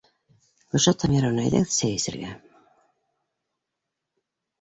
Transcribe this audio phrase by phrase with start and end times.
[0.75, 2.31] —Гөлшат Әмировна, әйҙәгеҙ, сәй эсергә.